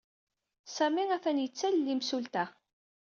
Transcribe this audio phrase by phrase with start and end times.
[0.75, 2.45] Sami atan la yettalel imsulta.